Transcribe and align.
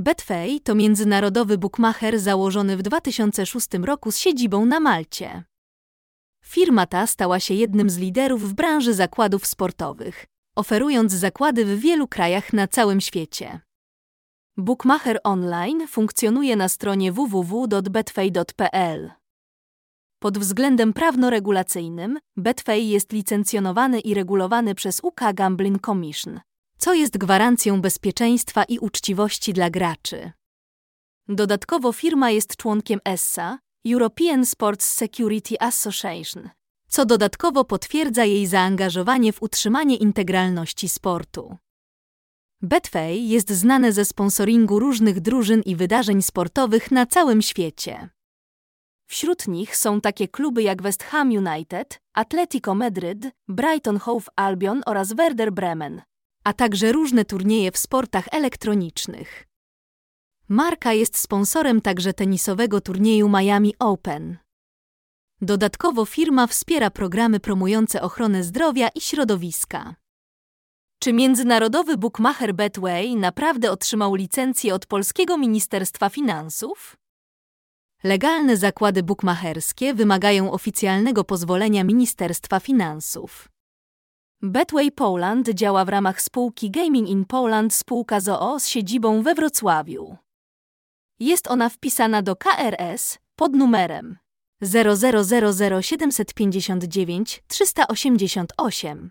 Betway 0.00 0.60
to 0.60 0.74
międzynarodowy 0.74 1.58
bookmacher 1.58 2.20
założony 2.20 2.76
w 2.76 2.82
2006 2.82 3.68
roku 3.84 4.12
z 4.12 4.18
siedzibą 4.18 4.66
na 4.66 4.80
Malcie. 4.80 5.44
Firma 6.44 6.86
ta 6.86 7.06
stała 7.06 7.40
się 7.40 7.54
jednym 7.54 7.90
z 7.90 7.98
liderów 7.98 8.50
w 8.50 8.54
branży 8.54 8.94
zakładów 8.94 9.46
sportowych, 9.46 10.26
oferując 10.56 11.12
zakłady 11.12 11.64
w 11.64 11.80
wielu 11.80 12.08
krajach 12.08 12.52
na 12.52 12.68
całym 12.68 13.00
świecie. 13.00 13.60
Bookmacher 14.56 15.20
Online 15.24 15.86
funkcjonuje 15.88 16.56
na 16.56 16.68
stronie 16.68 17.12
www.betway.pl. 17.12 19.10
Pod 20.18 20.38
względem 20.38 20.92
prawno-regulacyjnym, 20.92 22.18
Betway 22.36 22.88
jest 22.88 23.12
licencjonowany 23.12 24.00
i 24.00 24.14
regulowany 24.14 24.74
przez 24.74 25.00
UK 25.02 25.20
Gambling 25.34 25.86
Commission, 25.86 26.40
co 26.78 26.94
jest 26.94 27.18
gwarancją 27.18 27.80
bezpieczeństwa 27.80 28.64
i 28.64 28.78
uczciwości 28.78 29.52
dla 29.52 29.70
graczy. 29.70 30.32
Dodatkowo 31.28 31.92
firma 31.92 32.30
jest 32.30 32.56
członkiem 32.56 33.00
ESSA, 33.04 33.58
European 33.86 34.46
Sports 34.46 34.90
Security 34.90 35.60
Association, 35.60 36.50
co 36.88 37.06
dodatkowo 37.06 37.64
potwierdza 37.64 38.24
jej 38.24 38.46
zaangażowanie 38.46 39.32
w 39.32 39.42
utrzymanie 39.42 39.96
integralności 39.96 40.88
sportu. 40.88 41.56
Betway 42.62 43.28
jest 43.28 43.50
znane 43.50 43.92
ze 43.92 44.04
sponsoringu 44.04 44.78
różnych 44.78 45.20
drużyn 45.20 45.62
i 45.62 45.76
wydarzeń 45.76 46.22
sportowych 46.22 46.90
na 46.90 47.06
całym 47.06 47.42
świecie. 47.42 48.08
Wśród 49.06 49.48
nich 49.48 49.76
są 49.76 50.00
takie 50.00 50.28
kluby 50.28 50.62
jak 50.62 50.82
West 50.82 51.02
Ham 51.02 51.30
United, 51.30 52.00
Atletico 52.14 52.74
Madryt, 52.74 53.26
Brighton 53.48 53.98
Hove 53.98 54.26
Albion 54.36 54.82
oraz 54.86 55.12
Werder 55.12 55.52
Bremen, 55.52 56.02
a 56.48 56.52
także 56.52 56.92
różne 56.92 57.24
turnieje 57.24 57.72
w 57.72 57.78
sportach 57.78 58.28
elektronicznych. 58.32 59.44
Marka 60.48 60.92
jest 60.92 61.16
sponsorem 61.16 61.80
także 61.80 62.12
tenisowego 62.12 62.80
turnieju 62.80 63.28
Miami 63.28 63.74
Open. 63.78 64.36
Dodatkowo 65.40 66.04
firma 66.04 66.46
wspiera 66.46 66.90
programy 66.90 67.40
promujące 67.40 68.02
ochronę 68.02 68.44
zdrowia 68.44 68.88
i 68.88 69.00
środowiska. 69.00 69.94
Czy 70.98 71.12
międzynarodowy 71.12 71.96
bookmacher 71.96 72.54
Betway 72.54 73.16
naprawdę 73.16 73.70
otrzymał 73.70 74.14
licencję 74.14 74.74
od 74.74 74.86
polskiego 74.86 75.38
Ministerstwa 75.38 76.08
Finansów? 76.08 76.96
Legalne 78.04 78.56
zakłady 78.56 79.02
bukmacherskie 79.02 79.94
wymagają 79.94 80.52
oficjalnego 80.52 81.24
pozwolenia 81.24 81.84
Ministerstwa 81.84 82.60
Finansów. 82.60 83.48
Betway 84.42 84.92
Poland 84.92 85.48
działa 85.48 85.84
w 85.84 85.88
ramach 85.88 86.22
spółki 86.22 86.70
Gaming 86.70 87.08
in 87.08 87.24
Poland 87.24 87.74
spółka 87.74 88.20
ZOO 88.20 88.60
z 88.60 88.68
siedzibą 88.68 89.22
we 89.22 89.34
Wrocławiu. 89.34 90.16
Jest 91.20 91.48
ona 91.48 91.68
wpisana 91.68 92.22
do 92.22 92.36
KRS 92.36 93.18
pod 93.36 93.52
numerem 93.52 94.16
0000759 94.62 97.42
388. 97.48 99.10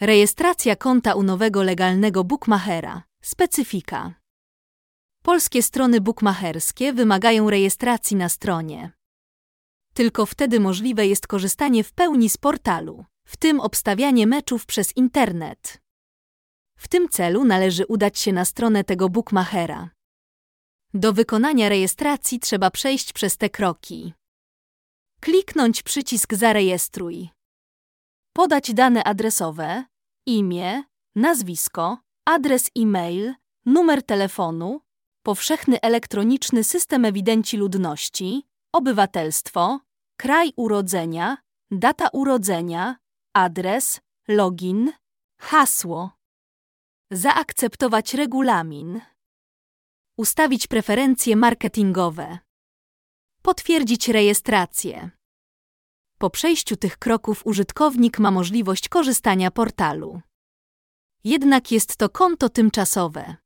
Rejestracja 0.00 0.76
konta 0.76 1.14
u 1.14 1.22
nowego 1.22 1.62
legalnego 1.62 2.24
bookmachera. 2.24 3.02
Specyfika. 3.22 4.14
Polskie 5.22 5.62
strony 5.62 6.00
bookmacherskie 6.00 6.92
wymagają 6.92 7.50
rejestracji 7.50 8.16
na 8.16 8.28
stronie. 8.28 8.92
Tylko 9.94 10.26
wtedy 10.26 10.60
możliwe 10.60 11.06
jest 11.06 11.26
korzystanie 11.26 11.84
w 11.84 11.92
pełni 11.92 12.28
z 12.28 12.36
portalu, 12.36 13.04
w 13.24 13.36
tym 13.36 13.60
obstawianie 13.60 14.26
meczów 14.26 14.66
przez 14.66 14.96
internet. 14.96 15.82
W 16.76 16.88
tym 16.88 17.08
celu 17.08 17.44
należy 17.44 17.86
udać 17.86 18.18
się 18.18 18.32
na 18.32 18.44
stronę 18.44 18.84
tego 18.84 19.08
bookmachera. 19.08 19.90
Do 20.94 21.12
wykonania 21.12 21.68
rejestracji 21.68 22.40
trzeba 22.40 22.70
przejść 22.70 23.12
przez 23.12 23.36
te 23.36 23.50
kroki. 23.50 24.12
Kliknąć 25.20 25.82
przycisk 25.82 26.34
Zarejestruj. 26.34 27.28
Podać 28.32 28.74
dane 28.74 29.04
adresowe, 29.04 29.84
imię, 30.26 30.82
nazwisko, 31.14 31.98
adres 32.24 32.70
e-mail, 32.78 33.34
numer 33.66 34.02
telefonu, 34.02 34.80
powszechny 35.22 35.80
elektroniczny 35.80 36.64
system 36.64 37.04
ewidencji 37.04 37.58
ludności, 37.58 38.42
obywatelstwo, 38.72 39.80
kraj 40.16 40.52
urodzenia, 40.56 41.36
data 41.70 42.08
urodzenia, 42.12 42.96
adres, 43.34 44.00
login, 44.28 44.92
hasło. 45.40 46.10
Zaakceptować 47.10 48.14
regulamin. 48.14 49.00
Ustawić 50.16 50.66
preferencje 50.66 51.36
marketingowe. 51.36 52.38
Potwierdzić 53.42 54.08
rejestrację. 54.08 55.10
Po 56.18 56.30
przejściu 56.30 56.76
tych 56.76 56.98
kroków 56.98 57.46
użytkownik 57.46 58.18
ma 58.18 58.30
możliwość 58.30 58.88
korzystania 58.88 59.50
portalu. 59.50 60.20
Jednak 61.24 61.72
jest 61.72 61.96
to 61.96 62.08
konto 62.08 62.48
tymczasowe. 62.48 63.36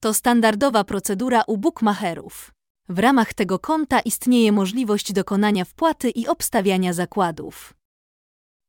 To 0.00 0.14
standardowa 0.14 0.84
procedura 0.84 1.42
u 1.46 1.58
bookmacherów. 1.58 2.52
W 2.88 2.98
ramach 2.98 3.34
tego 3.34 3.58
konta 3.58 4.00
istnieje 4.00 4.52
możliwość 4.52 5.12
dokonania 5.12 5.64
wpłaty 5.64 6.10
i 6.10 6.26
obstawiania 6.26 6.92
zakładów. 6.92 7.74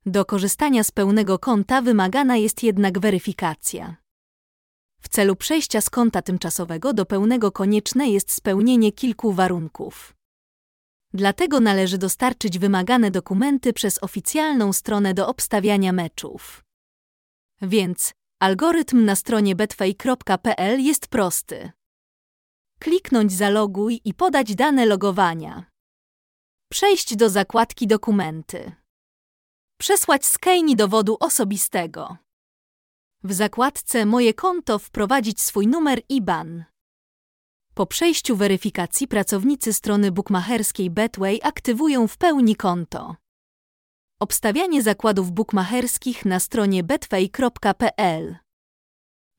Do 0.05 0.25
korzystania 0.25 0.83
z 0.83 0.91
pełnego 0.91 1.39
konta 1.39 1.81
wymagana 1.81 2.37
jest 2.37 2.63
jednak 2.63 2.99
weryfikacja. 2.99 4.04
W 5.05 5.09
celu 5.09 5.35
przejścia 5.35 5.81
z 5.81 5.89
konta 5.89 6.21
tymczasowego 6.21 6.93
do 6.93 7.05
pełnego 7.05 7.51
konieczne 7.51 8.09
jest 8.09 8.31
spełnienie 8.31 8.91
kilku 8.91 9.33
warunków. 9.33 10.15
Dlatego 11.13 11.59
należy 11.59 11.97
dostarczyć 11.97 12.59
wymagane 12.59 13.11
dokumenty 13.11 13.73
przez 13.73 14.03
oficjalną 14.03 14.73
stronę 14.73 15.13
do 15.13 15.27
obstawiania 15.27 15.93
meczów. 15.93 16.63
Więc 17.61 18.13
algorytm 18.39 19.05
na 19.05 19.15
stronie 19.15 19.55
betway.pl 19.55 20.81
jest 20.81 21.07
prosty. 21.07 21.71
Kliknąć 22.79 23.33
zaloguj 23.33 24.01
i 24.05 24.13
podać 24.13 24.55
dane 24.55 24.85
logowania. 24.85 25.65
Przejść 26.71 27.15
do 27.15 27.29
zakładki 27.29 27.87
dokumenty. 27.87 28.71
Przesłać 29.77 30.25
skejni 30.25 30.75
dowodu 30.75 31.17
osobistego. 31.19 32.24
W 33.25 33.33
zakładce 33.33 34.05
Moje 34.05 34.33
konto 34.33 34.79
wprowadzić 34.79 35.41
swój 35.41 35.67
numer 35.67 36.01
IBAN. 36.09 36.63
Po 37.73 37.85
przejściu 37.85 38.35
weryfikacji 38.35 39.07
pracownicy 39.07 39.73
strony 39.73 40.11
bookmacherskiej 40.11 40.89
Betway 40.89 41.39
aktywują 41.43 42.07
w 42.07 42.17
pełni 42.17 42.55
konto. 42.55 43.15
Obstawianie 44.19 44.83
zakładów 44.83 45.31
bookmacherskich 45.31 46.25
na 46.25 46.39
stronie 46.39 46.83
betway.pl 46.83 48.37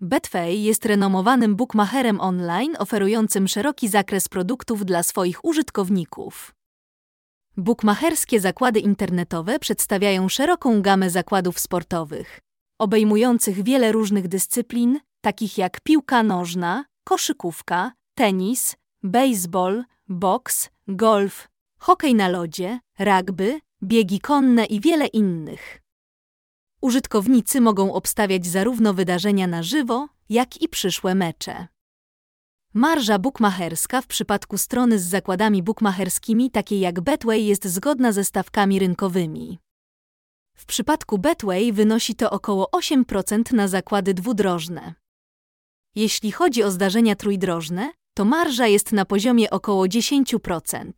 Betway 0.01 0.63
jest 0.63 0.87
renomowanym 0.87 1.57
bookmacherem 1.57 2.21
online 2.21 2.77
oferującym 2.79 3.49
szeroki 3.49 3.89
zakres 3.89 4.29
produktów 4.29 4.85
dla 4.85 5.03
swoich 5.03 5.45
użytkowników. 5.45 6.55
Bookmacherskie 7.57 8.41
zakłady 8.41 8.81
internetowe 8.81 9.59
przedstawiają 9.59 10.29
szeroką 10.29 10.83
gamę 10.83 11.11
zakładów 11.11 11.59
sportowych, 11.59 12.46
obejmujących 12.79 13.63
wiele 13.63 13.93
różnych 13.93 14.29
dyscyplin, 14.29 15.01
takich 15.21 15.59
jak 15.59 15.81
piłka 15.81 16.23
nożna, 16.23 16.85
koszykówka, 17.05 17.93
tenis, 18.15 18.77
baseball, 19.03 19.85
boks, 20.09 20.71
golf, 20.89 21.49
hokej 21.79 22.15
na 22.15 22.29
lodzie, 22.29 22.81
rugby, 22.99 23.61
biegi 23.83 24.21
konne 24.21 24.65
i 24.65 24.81
wiele 24.81 25.07
innych. 25.07 25.83
Użytkownicy 26.81 27.61
mogą 27.61 27.93
obstawiać 27.93 28.47
zarówno 28.47 28.95
wydarzenia 28.95 29.47
na 29.47 29.63
żywo, 29.63 30.09
jak 30.29 30.63
i 30.63 30.69
przyszłe 30.69 31.15
mecze. 31.15 31.67
Marża 32.75 33.19
bukmacherska 33.19 34.01
w 34.01 34.07
przypadku 34.07 34.59
strony 34.59 34.99
z 34.99 35.03
zakładami 35.03 35.63
bukmacherskimi, 35.63 36.51
takiej 36.51 36.81
jak 36.81 37.01
Betway, 37.01 37.47
jest 37.47 37.65
zgodna 37.65 38.13
ze 38.13 38.25
stawkami 38.25 38.79
rynkowymi. 38.79 39.59
W 40.57 40.67
przypadku 40.67 41.19
Betway 41.19 41.73
wynosi 41.73 42.15
to 42.15 42.31
około 42.31 42.69
8% 42.77 43.53
na 43.53 43.69
zakłady 43.69 44.15
dwudrożne. 44.15 44.95
Jeśli 45.95 46.33
chodzi 46.33 46.63
o 46.63 46.71
zdarzenia 46.71 47.17
trójdrożne, 47.17 47.93
to 48.15 48.25
marża 48.25 48.67
jest 48.67 48.93
na 48.93 49.05
poziomie 49.05 49.51
około 49.51 49.85
10%. 49.87 50.93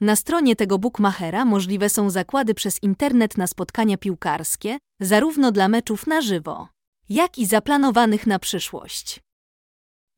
Na 0.00 0.16
stronie 0.16 0.56
tego 0.56 0.78
bookmachera 0.78 1.44
możliwe 1.44 1.88
są 1.88 2.10
zakłady 2.10 2.54
przez 2.54 2.82
internet 2.82 3.36
na 3.36 3.46
spotkania 3.46 3.96
piłkarskie, 3.96 4.78
zarówno 5.00 5.52
dla 5.52 5.68
meczów 5.68 6.06
na 6.06 6.20
żywo, 6.20 6.68
jak 7.08 7.38
i 7.38 7.46
zaplanowanych 7.46 8.26
na 8.26 8.38
przyszłość. 8.38 9.20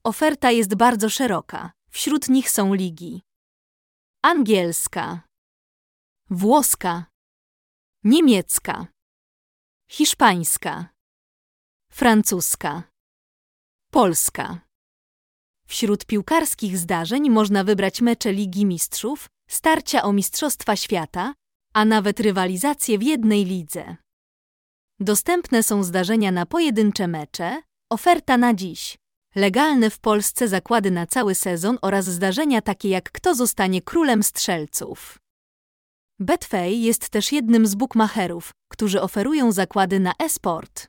Oferta 0.05 0.51
jest 0.51 0.75
bardzo 0.75 1.09
szeroka. 1.09 1.73
Wśród 1.91 2.29
nich 2.29 2.51
są 2.51 2.75
ligi 2.75 3.23
angielska, 4.23 5.21
włoska, 6.31 7.05
niemiecka, 8.09 8.87
hiszpańska, 9.91 10.89
francuska, 11.91 12.83
polska. 13.91 14.61
Wśród 15.67 16.07
piłkarskich 16.07 16.79
zdarzeń 16.79 17.31
można 17.31 17.65
wybrać 17.65 18.01
mecze 18.01 18.33
Ligi 18.33 18.67
Mistrzów, 18.67 19.29
starcia 19.51 20.03
o 20.03 20.13
Mistrzostwa 20.13 20.77
Świata, 20.77 21.35
a 21.75 21.85
nawet 21.85 22.21
rywalizację 22.21 22.99
w 22.99 23.03
jednej 23.03 23.45
lidze. 23.45 23.97
Dostępne 25.01 25.63
są 25.63 25.83
zdarzenia 25.83 26.33
na 26.33 26.47
pojedyncze 26.47 27.09
mecze, 27.09 27.63
oferta 27.91 28.37
na 28.37 28.55
dziś, 28.55 28.99
legalne 29.35 29.91
w 29.91 29.99
Polsce 29.99 30.49
zakłady 30.49 30.91
na 30.91 31.07
cały 31.07 31.35
sezon 31.35 31.79
oraz 31.83 32.05
zdarzenia 32.05 32.63
takie 32.63 32.89
jak 32.89 33.13
kto 33.13 33.35
zostanie 33.35 33.83
królem 33.83 34.23
strzelców. 34.23 35.19
Betway 36.21 36.83
jest 36.83 37.09
też 37.09 37.33
jednym 37.33 37.67
z 37.67 37.75
bookmacherów, 37.75 38.51
którzy 38.69 39.03
oferują 39.03 39.53
zakłady 39.53 40.01
na 40.01 40.13
e-sport. 40.19 40.89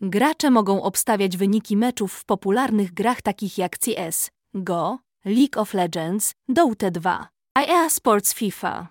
Gracze 0.00 0.50
mogą 0.50 0.82
obstawiać 0.82 1.36
wyniki 1.36 1.76
meczów 1.76 2.12
w 2.12 2.24
popularnych 2.24 2.94
grach 2.94 3.22
takich 3.22 3.58
jak 3.58 3.78
CS, 3.78 4.30
Go, 4.54 4.98
League 5.24 5.60
of 5.60 5.74
Legends, 5.74 6.32
Dota 6.48 6.90
2, 6.90 7.28
EA 7.58 7.90
Sports 7.90 8.34
FIFA. 8.34 8.88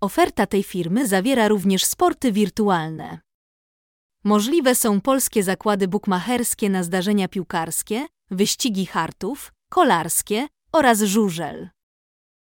Oferta 0.00 0.46
tej 0.46 0.62
firmy 0.62 1.08
zawiera 1.08 1.48
również 1.48 1.84
sporty 1.84 2.32
wirtualne. 2.32 3.18
Możliwe 4.24 4.74
są 4.74 5.00
polskie 5.00 5.42
zakłady 5.42 5.88
bukmacherskie 5.88 6.70
na 6.70 6.82
zdarzenia 6.82 7.28
piłkarskie, 7.28 8.06
wyścigi 8.30 8.86
hartów, 8.86 9.52
kolarskie 9.68 10.46
oraz 10.72 11.02
żużel. 11.02 11.73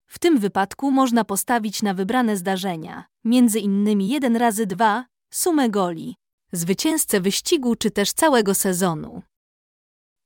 W 0.07 0.19
tym 0.19 0.39
wypadku 0.39 0.91
można 0.91 1.25
postawić 1.25 1.83
na 1.83 1.95
wybrane 1.95 2.37
zdarzenia, 2.37 3.05
między 3.25 3.61
innymi 3.61 4.09
1 4.09 4.37
razy 4.37 4.67
2 4.67 5.07
sumę 5.31 5.71
goli, 5.71 6.17
zwycięzcę 6.53 7.21
wyścigu 7.21 7.77
czy 7.77 7.91
też 7.91 8.13
całego 8.13 8.55
sezonu. 8.55 9.23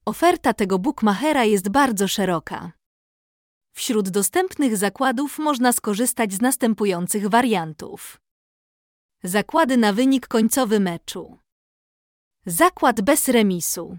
Oferta 0.05 0.53
tego 0.53 0.79
bookmachera 0.79 1.45
jest 1.45 1.69
bardzo 1.69 2.09
szeroka. 2.09 2.73
Wśród 3.73 4.09
dostępnych 4.09 4.77
zakładów 4.77 5.39
można 5.39 5.73
skorzystać 5.73 6.33
z 6.33 6.41
następujących 6.41 7.29
wariantów. 7.29 8.21
Zakłady 9.23 9.77
na 9.77 9.93
wynik 9.93 10.29
końcowy 10.29 10.81
meczu. 10.81 11.39
Zakład 12.47 13.01
bez 13.01 13.29
remisu. 13.29 13.99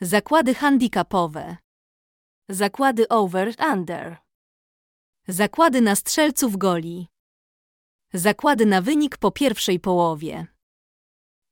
Zakłady 0.00 0.54
handicapowe. 0.54 1.56
Zakłady 2.48 3.08
over-under. 3.08 4.16
Zakłady 5.30 5.80
na 5.80 5.96
strzelców 5.96 6.56
goli. 6.56 7.08
Zakłady 8.12 8.66
na 8.66 8.82
wynik 8.82 9.16
po 9.16 9.30
pierwszej 9.30 9.80
połowie. 9.80 10.46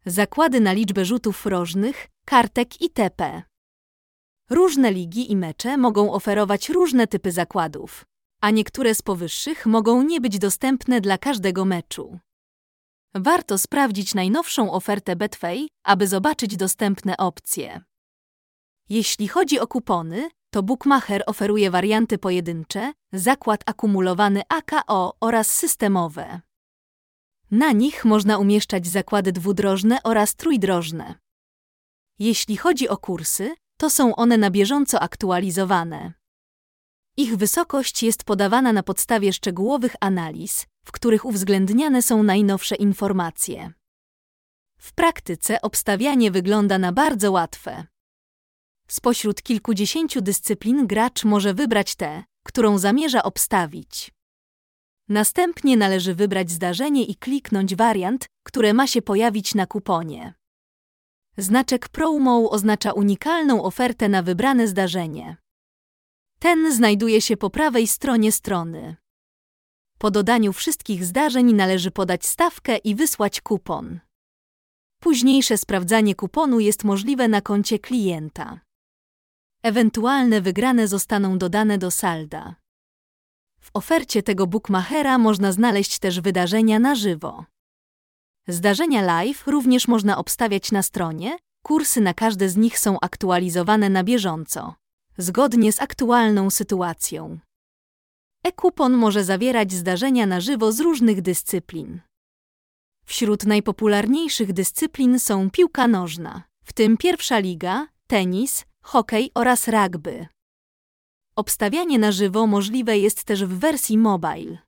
Zakłady 0.06 0.60
na 0.60 0.72
liczbę 0.72 1.04
rzutów 1.04 1.46
rożnych, 1.46 2.06
kartek 2.24 2.80
itp. 2.80 3.42
Różne 4.50 4.92
ligi 4.92 5.32
i 5.32 5.36
mecze 5.36 5.76
mogą 5.76 6.12
oferować 6.12 6.68
różne 6.68 7.06
typy 7.06 7.32
zakładów, 7.32 8.04
a 8.40 8.50
niektóre 8.50 8.94
z 8.94 9.02
powyższych 9.02 9.66
mogą 9.66 10.02
nie 10.02 10.20
być 10.20 10.38
dostępne 10.38 11.00
dla 11.00 11.18
każdego 11.18 11.64
meczu. 11.64 12.18
Warto 13.14 13.58
sprawdzić 13.58 14.14
najnowszą 14.14 14.72
ofertę 14.72 15.16
Betway, 15.16 15.68
aby 15.84 16.06
zobaczyć 16.06 16.56
dostępne 16.56 17.16
opcje. 17.16 17.80
Jeśli 18.88 19.28
chodzi 19.28 19.60
o 19.60 19.66
kupony, 19.66 20.30
to 20.50 20.62
Bookmacher 20.62 21.22
oferuje 21.26 21.70
warianty 21.70 22.18
pojedyncze, 22.18 22.92
zakład 23.12 23.62
akumulowany 23.66 24.42
AKO 24.48 25.16
oraz 25.20 25.48
systemowe. 25.52 26.40
Na 27.50 27.72
nich 27.72 28.04
można 28.04 28.38
umieszczać 28.38 28.86
zakłady 28.86 29.32
dwudrożne 29.32 29.98
oraz 30.04 30.34
trójdrożne. 30.34 31.14
Jeśli 32.18 32.56
chodzi 32.56 32.88
o 32.88 32.96
kursy, 32.96 33.54
to 33.76 33.90
są 33.90 34.16
one 34.16 34.38
na 34.38 34.50
bieżąco 34.50 35.00
aktualizowane. 35.00 36.12
Ich 37.16 37.36
wysokość 37.36 38.02
jest 38.02 38.24
podawana 38.24 38.72
na 38.72 38.82
podstawie 38.82 39.32
szczegółowych 39.32 39.94
analiz, 40.00 40.66
w 40.84 40.92
których 40.92 41.24
uwzględniane 41.24 42.02
są 42.02 42.22
najnowsze 42.22 42.74
informacje. 42.74 43.72
W 44.78 44.92
praktyce 44.92 45.62
obstawianie 45.62 46.30
wygląda 46.30 46.78
na 46.78 46.92
bardzo 46.92 47.32
łatwe. 47.32 47.86
Spośród 48.90 49.42
kilkudziesięciu 49.42 50.20
dyscyplin 50.20 50.86
gracz 50.86 51.24
może 51.24 51.54
wybrać 51.54 51.94
tę, 51.94 52.24
którą 52.46 52.78
zamierza 52.78 53.22
obstawić. 53.22 54.12
Następnie 55.08 55.76
należy 55.76 56.14
wybrać 56.14 56.50
zdarzenie 56.50 57.04
i 57.04 57.16
kliknąć 57.16 57.74
wariant, 57.74 58.26
które 58.42 58.74
ma 58.74 58.86
się 58.86 59.02
pojawić 59.02 59.54
na 59.54 59.66
kuponie. 59.66 60.34
Znaczek 61.36 61.88
promo 61.88 62.50
oznacza 62.50 62.92
unikalną 62.92 63.62
ofertę 63.62 64.08
na 64.08 64.22
wybrane 64.22 64.68
zdarzenie. 64.68 65.36
Ten 66.38 66.74
znajduje 66.74 67.20
się 67.20 67.36
po 67.36 67.50
prawej 67.50 67.86
stronie 67.86 68.32
strony. 68.32 68.96
Po 69.98 70.10
dodaniu 70.10 70.52
wszystkich 70.52 71.04
zdarzeń 71.04 71.52
należy 71.52 71.90
podać 71.90 72.26
stawkę 72.26 72.76
i 72.76 72.94
wysłać 72.94 73.40
kupon. 73.40 74.00
Późniejsze 75.00 75.58
sprawdzanie 75.58 76.14
kuponu 76.14 76.60
jest 76.60 76.84
możliwe 76.84 77.28
na 77.28 77.40
koncie 77.40 77.78
klienta. 77.78 78.67
Ewentualne 79.68 80.40
wygrane 80.40 80.88
zostaną 80.88 81.38
dodane 81.38 81.78
do 81.78 81.90
salda. 81.90 82.54
W 83.60 83.70
ofercie 83.74 84.22
tego 84.22 84.46
bookmachera 84.46 85.18
można 85.18 85.52
znaleźć 85.52 85.98
też 85.98 86.20
wydarzenia 86.20 86.78
na 86.78 86.94
żywo. 86.94 87.44
Zdarzenia 88.46 89.02
live 89.02 89.46
również 89.46 89.88
można 89.88 90.18
obstawiać 90.18 90.72
na 90.72 90.82
stronie, 90.82 91.38
kursy 91.62 92.00
na 92.00 92.14
każde 92.14 92.48
z 92.48 92.56
nich 92.56 92.78
są 92.78 93.00
aktualizowane 93.00 93.90
na 93.90 94.04
bieżąco, 94.04 94.74
zgodnie 95.18 95.72
z 95.72 95.80
aktualną 95.82 96.50
sytuacją. 96.50 97.38
E-kupon 98.44 98.92
może 98.92 99.24
zawierać 99.24 99.72
zdarzenia 99.72 100.26
na 100.26 100.40
żywo 100.40 100.72
z 100.72 100.80
różnych 100.80 101.22
dyscyplin. 101.22 102.00
Wśród 103.06 103.44
najpopularniejszych 103.44 104.52
dyscyplin 104.52 105.18
są 105.18 105.50
piłka 105.50 105.88
nożna, 105.88 106.42
w 106.64 106.72
tym 106.72 106.96
pierwsza 106.96 107.38
liga, 107.38 107.86
tenis, 108.06 108.67
hokej 108.88 109.30
oraz 109.34 109.68
rugby. 109.68 110.26
Obstawianie 111.36 111.98
na 111.98 112.12
żywo 112.12 112.46
możliwe 112.46 112.98
jest 112.98 113.24
też 113.24 113.44
w 113.44 113.58
wersji 113.58 113.98
mobile. 113.98 114.58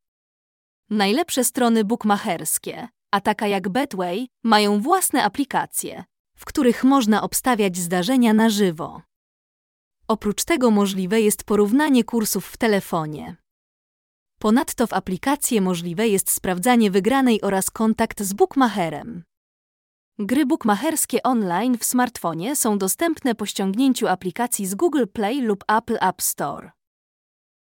Najlepsze 0.90 1.44
strony 1.44 1.84
bookmacherskie, 1.84 2.88
a 3.10 3.20
taka 3.20 3.46
jak 3.46 3.68
Betway, 3.68 4.28
mają 4.44 4.80
własne 4.80 5.24
aplikacje, 5.24 6.04
w 6.36 6.44
których 6.44 6.84
można 6.84 7.22
obstawiać 7.22 7.76
zdarzenia 7.76 8.34
na 8.34 8.50
żywo. 8.50 9.02
Oprócz 10.08 10.44
tego 10.44 10.70
możliwe 10.70 11.20
jest 11.20 11.44
porównanie 11.44 12.04
kursów 12.04 12.46
w 12.46 12.56
telefonie. 12.56 13.36
Ponadto 14.38 14.86
w 14.86 14.92
aplikacji 14.92 15.60
możliwe 15.60 16.08
jest 16.08 16.30
sprawdzanie 16.30 16.90
wygranej 16.90 17.42
oraz 17.42 17.70
kontakt 17.70 18.22
z 18.22 18.32
bookmacherem. 18.32 19.22
Gry 20.22 20.46
bookmacherskie 20.46 21.22
online 21.22 21.78
w 21.78 21.84
smartfonie 21.84 22.56
są 22.56 22.78
dostępne 22.78 23.34
po 23.34 23.46
ściągnięciu 23.46 24.08
aplikacji 24.08 24.66
z 24.66 24.74
Google 24.74 25.04
Play 25.12 25.40
lub 25.40 25.64
Apple 25.68 25.96
App 26.00 26.22
Store. 26.22 26.70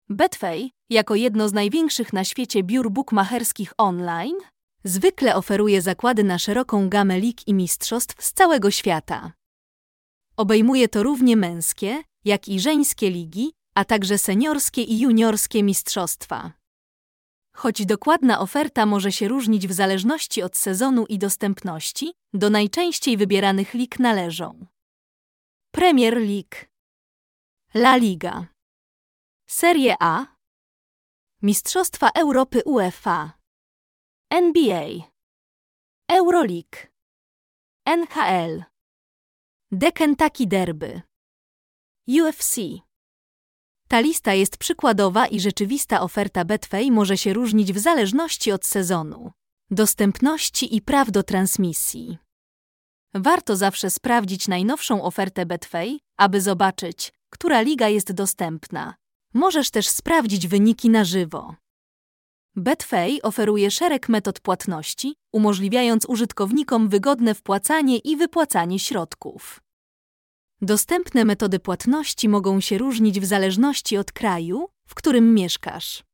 Betway, 0.08 0.70
jako 0.90 1.14
jedno 1.14 1.48
z 1.48 1.52
największych 1.52 2.12
na 2.12 2.24
świecie 2.24 2.62
biur 2.62 2.90
bookmacherskich 2.90 3.72
online, 3.78 4.36
zwykle 4.84 5.36
oferuje 5.36 5.82
zakłady 5.82 6.24
na 6.24 6.38
szeroką 6.38 6.88
gamę 6.88 7.20
lig 7.20 7.48
i 7.48 7.54
mistrzostw 7.54 8.24
z 8.24 8.32
całego 8.32 8.70
świata. 8.70 9.32
Obejmuje 10.36 10.88
to 10.88 11.02
równie 11.02 11.36
męskie, 11.36 12.02
jak 12.24 12.48
i 12.48 12.60
żeńskie 12.60 13.10
ligi, 13.10 13.52
a 13.74 13.84
także 13.84 14.18
seniorskie 14.18 14.82
i 14.82 15.00
juniorskie 15.00 15.62
mistrzostwa. 15.62 16.52
Choć 17.56 17.86
dokładna 17.86 18.40
oferta 18.40 18.86
może 18.86 19.12
się 19.12 19.28
różnić 19.28 19.68
w 19.68 19.72
zależności 19.72 20.42
od 20.42 20.56
sezonu 20.56 21.06
i 21.08 21.18
dostępności, 21.18 22.12
do 22.34 22.50
najczęściej 22.50 23.16
wybieranych 23.16 23.74
lig 23.74 23.98
należą 23.98 24.66
Premier 25.74 26.16
League, 26.16 26.56
La 27.74 27.96
Liga, 27.96 28.46
Serie 29.48 29.96
A, 30.00 30.26
Mistrzostwa 31.42 32.08
Europy 32.08 32.62
UEFA, 32.64 33.32
NBA, 34.30 34.88
Euroleague, 36.08 36.76
NHL, 37.86 38.64
The 39.80 39.92
Kentucky 39.92 40.46
Derby, 40.46 41.02
UFC, 42.08 42.85
Ta 43.88 44.00
lista 44.00 44.34
jest 44.34 44.56
przykładowa 44.56 45.26
i 45.26 45.40
rzeczywista 45.40 46.00
oferta 46.00 46.44
Betway 46.44 46.90
może 46.90 47.18
się 47.18 47.32
różnić 47.32 47.72
w 47.72 47.78
zależności 47.78 48.52
od 48.52 48.66
sezonu, 48.66 49.30
dostępności 49.70 50.76
i 50.76 50.82
praw 50.82 51.10
do 51.10 51.22
transmisji. 51.22 52.18
Warto 53.14 53.56
zawsze 53.56 53.90
sprawdzić 53.90 54.48
najnowszą 54.48 55.02
ofertę 55.02 55.46
Betway, 55.46 55.98
aby 56.16 56.40
zobaczyć, 56.40 57.12
która 57.30 57.60
liga 57.60 57.88
jest 57.88 58.12
dostępna. 58.12 58.94
Możesz 59.34 59.70
też 59.70 59.88
sprawdzić 59.88 60.48
wyniki 60.48 60.90
na 60.90 61.04
żywo. 61.04 61.54
Betway 62.56 63.22
oferuje 63.22 63.70
szereg 63.70 64.08
metod 64.08 64.40
płatności, 64.40 65.14
umożliwiając 65.32 66.06
użytkownikom 66.08 66.88
wygodne 66.88 67.34
wpłacanie 67.34 67.98
i 67.98 68.16
wypłacanie 68.16 68.78
środków. 68.78 69.60
Dostępne 70.60 71.24
metody 71.24 71.58
płatności 71.58 72.28
mogą 72.28 72.60
się 72.60 72.78
różnić 72.78 73.20
w 73.20 73.24
zależności 73.24 73.96
od 73.96 74.12
kraju, 74.12 74.68
w 74.86 74.94
którym 74.94 75.34
mieszkasz. 75.34 76.04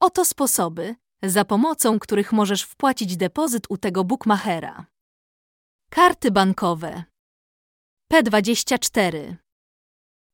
Oto 0.00 0.24
sposoby, 0.24 0.94
za 1.22 1.44
pomocą 1.44 1.98
których 1.98 2.32
możesz 2.32 2.62
wpłacić 2.62 3.16
depozyt 3.16 3.66
u 3.68 3.76
tego 3.76 4.04
bookmachera. 4.04 4.86
Karty 5.90 6.30
bankowe. 6.30 7.04
P24 8.12 9.36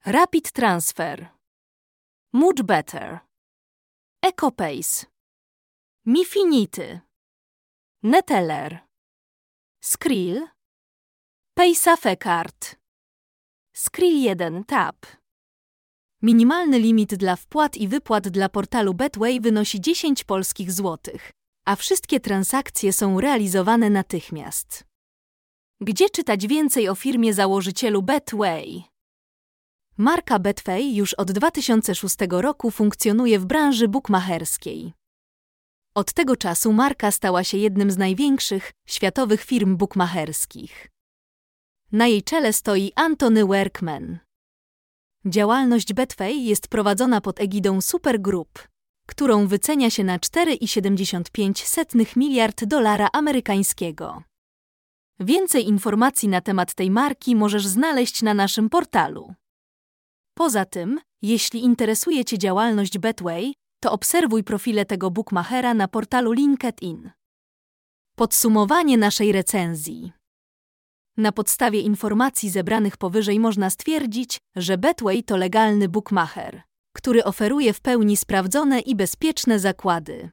Rapid 0.05 0.53
Transfer. 0.53 1.29
Much 2.33 2.63
Better. 2.63 3.19
EcoPace. 4.23 5.07
Mifinity. 6.07 7.01
Neteller. 8.03 8.79
Skrill. 9.81 10.47
Paysafe 11.55 12.17
Skrill 13.79 14.23
1 14.23 14.65
Tap 14.65 15.07
Minimalny 16.23 16.79
limit 16.79 17.15
dla 17.15 17.37
wpłat 17.37 17.77
i 17.77 17.89
wypłat 17.89 18.29
dla 18.29 18.49
portalu 18.49 18.95
Betway 18.95 19.41
wynosi 19.41 19.81
10 19.81 20.25
polskich 20.25 20.73
złotych, 20.73 21.31
a 21.67 21.77
wszystkie 21.77 22.21
transakcje 22.21 22.93
są 22.93 23.21
realizowane 23.21 23.91
natychmiast. 23.91 24.85
Gdzie 25.81 26.11
czytać 26.11 26.47
więcej 26.47 26.89
o 26.89 26.95
firmie 26.95 27.35
założycielu 27.35 28.03
Betway? 28.03 28.85
Marka 29.97 30.39
Betway 30.39 30.95
już 30.95 31.15
od 31.15 31.33
2006 31.33 32.17
roku 32.31 32.71
funkcjonuje 32.71 33.39
w 33.39 33.47
branży 33.47 33.89
bukmacherskiej. 33.89 34.93
Od 35.95 36.13
tego 36.13 36.37
czasu 36.37 36.73
marka 36.73 37.11
stała 37.11 37.45
się 37.45 37.59
jednym 37.59 37.91
z 37.91 37.97
największych 37.97 38.73
światowych 38.87 39.43
firm 39.43 39.77
bukmacherskich. 39.77 40.96
Na 41.93 42.07
jej 42.07 42.23
czele 42.23 42.53
stoi 42.53 42.93
Antony 42.95 43.45
Workman. 43.45 44.19
Działalność 45.25 45.93
Betway 45.93 46.45
jest 46.45 46.69
prowadzona 46.69 47.21
pod 47.21 47.41
egidą 47.41 47.81
Supergroup, 47.81 48.69
którą 49.07 49.47
wycenia 49.47 49.91
się 49.91 50.05
na 50.05 50.19
4,75 50.19 52.17
miliard 52.17 52.65
dolara 52.65 53.09
amerykańskiego. 53.13 54.23
Więcej 55.21 55.69
informacji 55.69 56.29
na 56.29 56.41
temat 56.41 56.75
tej 56.75 56.91
marki 56.91 57.37
możesz 57.37 57.67
znaleźć 57.67 58.23
na 58.23 58.35
naszym 58.35 58.71
portalu. 58.71 59.35
Poza 60.35 60.65
tym, 60.65 61.01
jeśli 61.23 61.65
interesuje 61.65 62.25
Cię 62.25 62.39
działalność 62.39 62.99
Betway, 62.99 63.55
to 63.81 63.93
obserwuj 63.93 64.45
profile 64.45 64.85
tego 64.85 65.11
bookmachera 65.11 65.75
na 65.75 65.89
portalu 65.89 66.33
LinkedIn. 66.33 67.11
Podsumowanie 68.17 68.99
naszej 68.99 69.33
recenzji. 69.33 70.16
Na 71.17 71.33
podstawie 71.33 71.81
informacji 71.81 72.51
zebranych 72.51 72.97
powyżej 72.97 73.41
można 73.41 73.71
stwierdzić, 73.71 74.39
że 74.57 74.79
Betway 74.79 75.23
to 75.23 75.37
legalny 75.37 75.89
bookmacher, 75.89 76.63
który 76.93 77.25
oferuje 77.25 77.73
w 77.73 77.81
pełni 77.81 78.17
sprawdzone 78.17 78.81
i 78.81 78.97
bezpieczne 78.97 79.59
zakłady. 79.59 80.31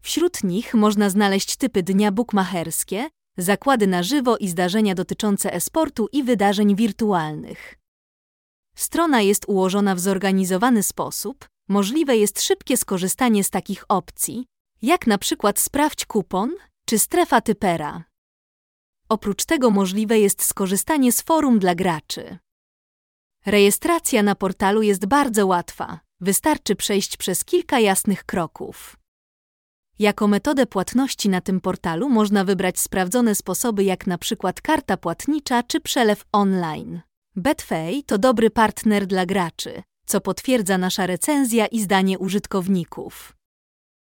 Wśród 0.00 0.44
nich 0.44 0.74
można 0.74 1.10
znaleźć 1.10 1.56
typy 1.56 1.82
dnia 1.82 2.12
bookmacherskie, 2.12 3.08
zakłady 3.36 3.86
na 3.86 4.02
żywo 4.02 4.36
i 4.36 4.48
zdarzenia 4.48 4.94
dotyczące 4.94 5.52
esportu 5.54 6.08
i 6.12 6.22
wydarzeń 6.22 6.76
wirtualnych. 6.76 7.74
Strona 8.76 9.20
jest 9.20 9.44
ułożona 9.48 9.94
w 9.94 10.00
zorganizowany 10.00 10.82
sposób, 10.82 11.48
możliwe 11.68 12.16
jest 12.16 12.42
szybkie 12.42 12.76
skorzystanie 12.76 13.44
z 13.44 13.50
takich 13.50 13.84
opcji, 13.88 14.46
jak 14.82 15.06
na 15.06 15.18
przykład 15.18 15.58
sprawdź 15.58 16.06
kupon 16.06 16.50
czy 16.86 16.98
strefa 16.98 17.40
typera. 17.40 18.04
Oprócz 19.14 19.44
tego 19.44 19.70
możliwe 19.70 20.18
jest 20.18 20.42
skorzystanie 20.42 21.12
z 21.12 21.22
forum 21.22 21.58
dla 21.58 21.74
graczy. 21.74 22.38
Rejestracja 23.46 24.22
na 24.22 24.34
portalu 24.34 24.82
jest 24.82 25.06
bardzo 25.06 25.46
łatwa, 25.46 26.00
wystarczy 26.20 26.76
przejść 26.76 27.16
przez 27.16 27.44
kilka 27.44 27.80
jasnych 27.80 28.24
kroków. 28.24 28.96
Jako 29.98 30.28
metodę 30.28 30.66
płatności 30.66 31.28
na 31.28 31.40
tym 31.40 31.60
portalu 31.60 32.08
można 32.08 32.44
wybrać 32.44 32.80
sprawdzone 32.80 33.34
sposoby 33.34 33.84
jak 33.84 34.06
na 34.06 34.18
przykład 34.18 34.60
karta 34.60 34.96
płatnicza 34.96 35.62
czy 35.62 35.80
przelew 35.80 36.24
online. 36.32 37.00
Betway 37.36 38.02
to 38.04 38.18
dobry 38.18 38.50
partner 38.50 39.06
dla 39.06 39.26
graczy, 39.26 39.82
co 40.06 40.20
potwierdza 40.20 40.78
nasza 40.78 41.06
recenzja 41.06 41.66
i 41.66 41.80
zdanie 41.80 42.18
użytkowników. 42.18 43.36